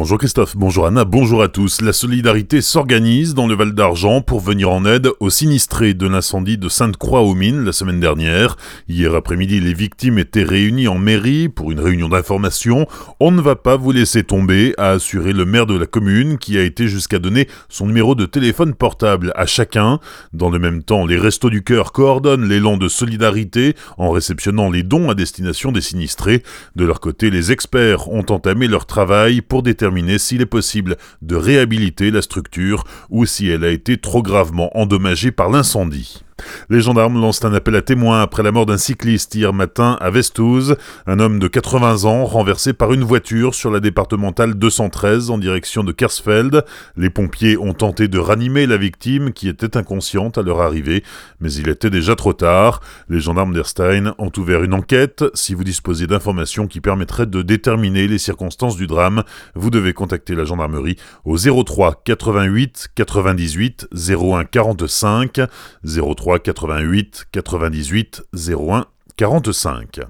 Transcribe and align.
Bonjour 0.00 0.16
Christophe, 0.16 0.56
bonjour 0.56 0.86
Anna, 0.86 1.04
bonjour 1.04 1.42
à 1.42 1.48
tous. 1.48 1.82
La 1.82 1.92
solidarité 1.92 2.62
s'organise 2.62 3.34
dans 3.34 3.46
le 3.46 3.54
Val 3.54 3.74
d'Argent 3.74 4.22
pour 4.22 4.40
venir 4.40 4.70
en 4.70 4.86
aide 4.86 5.10
aux 5.20 5.28
sinistrés 5.28 5.92
de 5.92 6.06
l'incendie 6.06 6.56
de 6.56 6.70
Sainte-Croix-aux-Mines 6.70 7.66
la 7.66 7.72
semaine 7.72 8.00
dernière. 8.00 8.56
Hier 8.88 9.14
après-midi, 9.14 9.60
les 9.60 9.74
victimes 9.74 10.18
étaient 10.18 10.42
réunies 10.42 10.88
en 10.88 10.96
mairie 10.96 11.50
pour 11.50 11.70
une 11.70 11.80
réunion 11.80 12.08
d'information. 12.08 12.86
On 13.20 13.30
ne 13.30 13.42
va 13.42 13.56
pas 13.56 13.76
vous 13.76 13.92
laisser 13.92 14.24
tomber, 14.24 14.72
a 14.78 14.92
assuré 14.92 15.34
le 15.34 15.44
maire 15.44 15.66
de 15.66 15.76
la 15.76 15.84
commune 15.84 16.38
qui 16.38 16.56
a 16.56 16.62
été 16.62 16.88
jusqu'à 16.88 17.18
donner 17.18 17.46
son 17.68 17.84
numéro 17.84 18.14
de 18.14 18.24
téléphone 18.24 18.72
portable 18.72 19.34
à 19.36 19.44
chacun. 19.44 20.00
Dans 20.32 20.48
le 20.48 20.58
même 20.58 20.82
temps, 20.82 21.04
les 21.04 21.18
Restos 21.18 21.50
du 21.50 21.62
Cœur 21.62 21.92
coordonnent 21.92 22.48
l'élan 22.48 22.78
de 22.78 22.88
solidarité 22.88 23.76
en 23.98 24.12
réceptionnant 24.12 24.70
les 24.70 24.82
dons 24.82 25.10
à 25.10 25.14
destination 25.14 25.72
des 25.72 25.82
sinistrés. 25.82 26.42
De 26.74 26.86
leur 26.86 27.00
côté, 27.00 27.28
les 27.28 27.52
experts 27.52 28.08
ont 28.08 28.24
entamé 28.30 28.66
leur 28.66 28.86
travail 28.86 29.42
pour 29.42 29.62
déterminer 29.62 29.89
s'il 30.18 30.40
est 30.40 30.46
possible 30.46 30.96
de 31.22 31.36
réhabiliter 31.36 32.10
la 32.10 32.22
structure 32.22 32.84
ou 33.08 33.26
si 33.26 33.48
elle 33.48 33.64
a 33.64 33.70
été 33.70 33.96
trop 33.96 34.22
gravement 34.22 34.76
endommagée 34.78 35.32
par 35.32 35.50
l'incendie. 35.50 36.22
Les 36.68 36.80
gendarmes 36.80 37.20
lancent 37.20 37.44
un 37.44 37.54
appel 37.54 37.76
à 37.76 37.82
témoins 37.82 38.22
après 38.22 38.42
la 38.42 38.52
mort 38.52 38.66
d'un 38.66 38.78
cycliste 38.78 39.34
hier 39.34 39.52
matin 39.52 39.96
à 40.00 40.10
Vestouze, 40.10 40.76
un 41.06 41.20
homme 41.20 41.38
de 41.38 41.48
80 41.48 42.04
ans 42.04 42.24
renversé 42.24 42.72
par 42.72 42.92
une 42.92 43.04
voiture 43.04 43.54
sur 43.54 43.70
la 43.70 43.80
départementale 43.80 44.54
213 44.54 45.30
en 45.30 45.38
direction 45.38 45.84
de 45.84 45.92
Kersfeld. 45.92 46.64
Les 46.96 47.10
pompiers 47.10 47.56
ont 47.56 47.74
tenté 47.74 48.08
de 48.08 48.18
ranimer 48.18 48.66
la 48.66 48.76
victime 48.76 49.32
qui 49.32 49.48
était 49.48 49.76
inconsciente 49.76 50.38
à 50.38 50.42
leur 50.42 50.60
arrivée, 50.60 51.02
mais 51.40 51.52
il 51.52 51.68
était 51.68 51.90
déjà 51.90 52.16
trop 52.16 52.32
tard. 52.32 52.80
Les 53.08 53.20
gendarmes 53.20 53.52
d'Erstein 53.52 54.14
ont 54.18 54.32
ouvert 54.36 54.62
une 54.62 54.74
enquête. 54.74 55.24
Si 55.34 55.54
vous 55.54 55.64
disposez 55.64 56.06
d'informations 56.06 56.66
qui 56.66 56.80
permettraient 56.80 57.26
de 57.26 57.42
déterminer 57.42 58.08
les 58.08 58.18
circonstances 58.18 58.76
du 58.76 58.86
drame, 58.86 59.22
vous 59.54 59.70
devez 59.70 59.92
contacter 59.92 60.34
la 60.34 60.44
gendarmerie 60.44 60.96
au 61.24 61.36
03 61.36 62.02
88 62.04 62.88
98 62.94 63.88
01 63.92 64.44
45 64.44 65.40
03 65.84 66.29
88 66.38 67.26
98 67.32 68.22
01 68.34 68.86
45. 69.20 70.00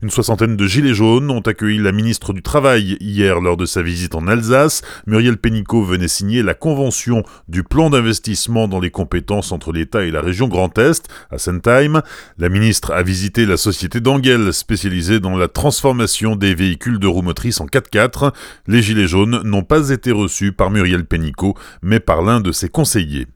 Une 0.00 0.10
soixantaine 0.10 0.56
de 0.56 0.66
gilets 0.68 0.94
jaunes 0.94 1.28
ont 1.32 1.40
accueilli 1.40 1.78
la 1.78 1.90
ministre 1.90 2.32
du 2.32 2.40
Travail 2.40 2.96
hier 3.00 3.40
lors 3.40 3.56
de 3.56 3.66
sa 3.66 3.82
visite 3.82 4.14
en 4.14 4.28
Alsace. 4.28 4.82
Muriel 5.08 5.38
Pénicaud 5.38 5.82
venait 5.82 6.06
signer 6.06 6.44
la 6.44 6.54
convention 6.54 7.24
du 7.48 7.64
plan 7.64 7.90
d'investissement 7.90 8.68
dans 8.68 8.78
les 8.78 8.92
compétences 8.92 9.50
entre 9.50 9.72
l'État 9.72 10.04
et 10.04 10.12
la 10.12 10.20
région 10.20 10.46
Grand 10.46 10.78
Est 10.78 11.08
à 11.32 11.38
Sentheim. 11.38 12.02
La 12.38 12.48
ministre 12.48 12.92
a 12.92 13.02
visité 13.02 13.44
la 13.44 13.56
société 13.56 14.00
d'Angel 14.00 14.52
spécialisée 14.52 15.18
dans 15.18 15.36
la 15.36 15.48
transformation 15.48 16.36
des 16.36 16.54
véhicules 16.54 17.00
de 17.00 17.08
roues 17.08 17.22
motrices 17.22 17.60
en 17.60 17.66
4x4. 17.66 18.32
Les 18.68 18.82
gilets 18.82 19.08
jaunes 19.08 19.42
n'ont 19.42 19.64
pas 19.64 19.90
été 19.90 20.12
reçus 20.12 20.52
par 20.52 20.70
Muriel 20.70 21.06
Pénicaud 21.06 21.56
mais 21.82 21.98
par 21.98 22.22
l'un 22.22 22.40
de 22.40 22.52
ses 22.52 22.68
conseillers. 22.68 23.26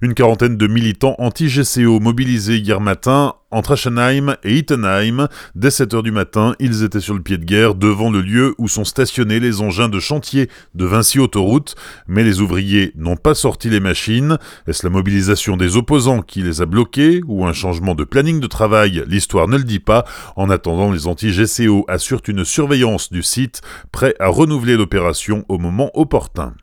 Une 0.00 0.14
quarantaine 0.14 0.56
de 0.56 0.66
militants 0.66 1.14
anti-GCO 1.18 2.00
mobilisés 2.00 2.58
hier 2.58 2.80
matin 2.80 3.34
entre 3.52 3.72
Aschenheim 3.72 4.36
et 4.42 4.56
Ittenheim. 4.56 5.28
Dès 5.54 5.68
7h 5.68 6.02
du 6.02 6.10
matin, 6.10 6.54
ils 6.58 6.82
étaient 6.82 7.00
sur 7.00 7.14
le 7.14 7.22
pied 7.22 7.38
de 7.38 7.44
guerre 7.44 7.74
devant 7.74 8.10
le 8.10 8.20
lieu 8.20 8.54
où 8.58 8.66
sont 8.66 8.84
stationnés 8.84 9.38
les 9.40 9.60
engins 9.60 9.88
de 9.88 10.00
chantier 10.00 10.48
de 10.74 10.84
Vinci 10.84 11.18
Autoroute, 11.18 11.76
mais 12.08 12.24
les 12.24 12.40
ouvriers 12.40 12.92
n'ont 12.96 13.16
pas 13.16 13.34
sorti 13.34 13.68
les 13.68 13.80
machines. 13.80 14.38
Est-ce 14.66 14.84
la 14.84 14.90
mobilisation 14.90 15.56
des 15.56 15.76
opposants 15.76 16.22
qui 16.22 16.42
les 16.42 16.62
a 16.62 16.66
bloqués 16.66 17.20
ou 17.26 17.46
un 17.46 17.52
changement 17.52 17.94
de 17.94 18.04
planning 18.04 18.40
de 18.40 18.46
travail? 18.46 19.04
L'histoire 19.06 19.48
ne 19.48 19.58
le 19.58 19.64
dit 19.64 19.80
pas. 19.80 20.04
En 20.36 20.50
attendant, 20.50 20.90
les 20.90 21.06
anti-GCO 21.06 21.84
assurent 21.88 22.22
une 22.28 22.44
surveillance 22.44 23.12
du 23.12 23.22
site, 23.22 23.60
prêts 23.92 24.14
à 24.18 24.28
renouveler 24.28 24.76
l'opération 24.76 25.44
au 25.48 25.58
moment 25.58 25.90
opportun. 25.94 26.54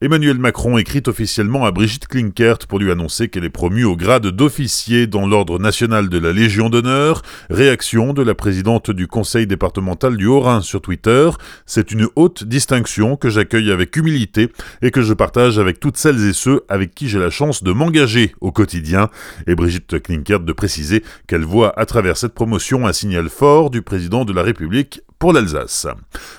Emmanuel 0.00 0.38
Macron 0.38 0.78
écrit 0.78 1.02
officiellement 1.06 1.64
à 1.64 1.70
Brigitte 1.70 2.08
Klinkert 2.08 2.58
pour 2.68 2.78
lui 2.78 2.90
annoncer 2.90 3.28
qu'elle 3.28 3.44
est 3.44 3.50
promue 3.50 3.84
au 3.84 3.96
grade 3.96 4.26
d'officier 4.26 5.06
dans 5.06 5.26
l'ordre 5.26 5.58
national 5.58 6.08
de 6.08 6.18
la 6.18 6.32
Légion 6.32 6.70
d'honneur. 6.70 7.22
Réaction 7.50 8.12
de 8.12 8.22
la 8.22 8.34
présidente 8.34 8.90
du 8.90 9.06
conseil 9.06 9.46
départemental 9.46 10.16
du 10.16 10.26
Haut-Rhin 10.26 10.60
sur 10.60 10.80
Twitter. 10.80 11.30
C'est 11.66 11.92
une 11.92 12.08
haute 12.16 12.44
distinction 12.44 13.16
que 13.16 13.30
j'accueille 13.30 13.70
avec 13.70 13.96
humilité 13.96 14.48
et 14.82 14.90
que 14.90 15.02
je 15.02 15.14
partage 15.14 15.58
avec 15.58 15.80
toutes 15.80 15.96
celles 15.96 16.24
et 16.28 16.32
ceux 16.32 16.62
avec 16.68 16.94
qui 16.94 17.08
j'ai 17.08 17.18
la 17.18 17.30
chance 17.30 17.62
de 17.62 17.72
m'engager 17.72 18.34
au 18.40 18.52
quotidien. 18.52 19.08
Et 19.46 19.54
Brigitte 19.54 20.00
Klinkert 20.02 20.40
de 20.40 20.52
préciser 20.52 21.02
qu'elle 21.26 21.44
voit 21.44 21.78
à 21.78 21.86
travers 21.86 22.16
cette 22.16 22.34
promotion 22.34 22.86
un 22.86 22.92
signal 22.92 23.28
fort 23.28 23.70
du 23.70 23.82
président 23.82 24.24
de 24.24 24.32
la 24.32 24.42
République 24.42 25.02
pour 25.20 25.34
l'Alsace. 25.34 25.86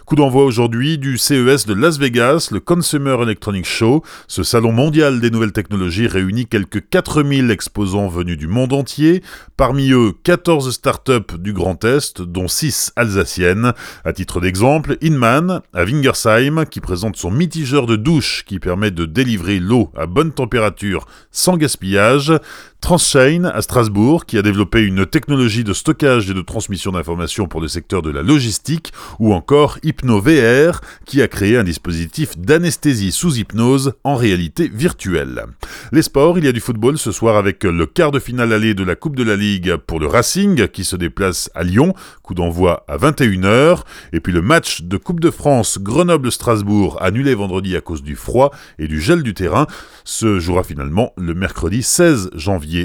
Coup 0.06 0.16
d'envoi 0.16 0.44
aujourd'hui 0.44 0.98
du 0.98 1.20
CES 1.20 1.68
de 1.68 1.74
Las 1.76 2.00
Vegas, 2.00 2.50
le 2.52 2.60
Consumer 2.60 3.16
Electronics 3.22 3.68
Show. 3.68 4.04
Ce 4.28 4.42
salon 4.42 4.72
mondial 4.72 5.22
des 5.22 5.30
nouvelles 5.30 5.52
technologies 5.52 6.08
réunit 6.08 6.48
quelques 6.48 6.90
4000 6.90 7.52
exposants 7.52 8.08
venus 8.08 8.40
du 8.40 8.48
monde 8.48 8.74
entier, 8.74 9.22
parmi 9.56 9.92
eux 9.92 10.14
14 10.24 10.74
startups 10.74 11.38
du 11.38 11.54
Grand 11.54 11.86
Est, 11.86 12.24
dont 12.24 12.48
6 12.48 12.94
alsaciennes. 12.96 13.74
À 14.04 14.14
titre 14.14 14.42
d'exemple, 14.42 14.98
Inman, 15.04 15.62
à 15.74 15.84
Wingersheim, 15.84 16.66
qui 16.66 16.82
présente 16.82 17.18
son 17.18 17.30
mitigeur 17.30 17.86
de 17.86 17.96
douche 17.96 18.44
qui 18.48 18.60
permet 18.60 18.90
de 18.90 19.06
délivrer 19.06 19.60
l'eau 19.60 19.92
à 19.96 20.08
bonne 20.08 20.32
température 20.32 21.06
sans 21.30 21.56
gaspillage. 21.56 22.34
Transchain 22.82 23.46
à 23.46 23.62
Strasbourg, 23.62 24.26
qui 24.26 24.40
a 24.40 24.42
développé 24.42 24.82
une 24.82 25.06
technologie 25.06 25.64
de 25.64 25.72
stockage 25.72 26.30
et 26.30 26.34
de 26.34 26.42
transmission 26.42 26.92
d'informations 26.92 27.48
pour 27.48 27.62
le 27.62 27.68
secteur 27.68 28.02
de 28.02 28.10
la 28.10 28.24
logistique, 28.24 28.92
ou 29.20 29.34
encore 29.34 29.78
HypnoVR, 29.84 30.82
qui 31.06 31.22
a 31.22 31.28
créé 31.28 31.58
un 31.58 31.64
dispositif 31.64 32.38
d'anesthésie 32.40 33.12
sous 33.12 33.38
hypnose 33.38 33.94
en 34.04 34.16
réalité 34.16 34.68
virtuelle. 34.74 35.46
Les 35.92 36.02
sports, 36.02 36.40
il 36.40 36.46
y 36.46 36.48
a 36.48 36.52
du 36.52 36.60
football 36.60 36.98
ce 36.98 37.12
soir 37.12 37.38
avec 37.38 37.64
le 37.64 37.86
quart 37.86 38.12
de 38.12 38.20
finale 38.20 38.52
aller 38.52 38.74
de 38.74 38.84
la 38.84 38.96
Coupe 38.96 39.16
de 39.16 39.24
la 39.24 39.36
Ligue 39.36 39.76
pour 39.76 40.00
le 40.00 40.08
Racing, 40.08 40.68
qui 40.68 40.84
se 40.84 40.96
déplace 40.96 41.52
à 41.54 41.64
Lyon, 41.64 41.94
coup 42.24 42.34
d'envoi 42.34 42.84
à 42.88 42.98
21h, 42.98 43.84
et 44.12 44.20
puis 44.20 44.34
le 44.34 44.42
match 44.42 44.82
de 44.82 44.98
Coupe 44.98 45.20
de 45.20 45.30
France 45.30 45.78
Grenoble-Strasbourg, 45.80 46.98
annulé 47.00 47.36
vendredi 47.36 47.76
à 47.78 47.82
cause 47.82 48.02
du 48.02 48.16
froid 48.16 48.52
et 48.80 48.88
du 48.88 49.00
gel 49.00 49.22
du 49.22 49.36
terrain, 49.36 49.68
se 50.04 50.40
jouera 50.40 50.64
finalement 50.64 51.14
le 51.16 51.36
mercredi 51.36 51.84
16 51.84 52.32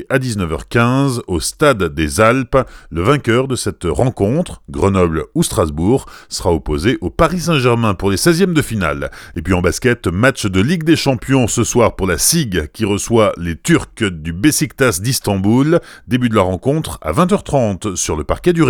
à 0.08 0.18
19h15 0.18 1.20
au 1.26 1.40
Stade 1.40 1.82
des 1.94 2.20
Alpes. 2.20 2.58
Le 2.90 3.02
vainqueur 3.02 3.48
de 3.48 3.56
cette 3.56 3.84
rencontre, 3.84 4.62
Grenoble 4.68 5.24
ou 5.34 5.42
Strasbourg, 5.42 6.06
sera 6.28 6.52
opposé 6.52 6.98
au 7.00 7.08
Paris 7.08 7.40
Saint-Germain 7.40 7.94
pour 7.94 8.10
les 8.10 8.16
16e 8.16 8.52
de 8.52 8.62
finale. 8.62 9.10
Et 9.34 9.42
puis 9.42 9.54
en 9.54 9.62
basket, 9.62 10.06
match 10.06 10.46
de 10.46 10.60
Ligue 10.60 10.84
des 10.84 10.96
Champions 10.96 11.48
ce 11.48 11.64
soir 11.64 11.96
pour 11.96 12.06
la 12.06 12.18
SIG 12.18 12.68
qui 12.72 12.84
reçoit 12.84 13.32
les 13.38 13.56
Turcs 13.56 14.04
du 14.04 14.32
Besiktas 14.32 14.98
d'Istanbul. 15.00 15.80
Début 16.06 16.28
de 16.28 16.34
la 16.34 16.42
rencontre 16.42 16.98
à 17.00 17.12
20h30 17.12 17.96
sur 17.96 18.16
le 18.16 18.24
parquet 18.24 18.52
du. 18.52 18.66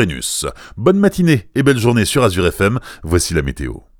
Bonne 0.76 0.98
matinée 0.98 1.48
et 1.54 1.62
belle 1.62 1.78
journée 1.78 2.04
sur 2.04 2.22
Azure 2.22 2.46
FM. 2.46 2.78
Voici 3.02 3.34
la 3.34 3.42
météo. 3.42 3.95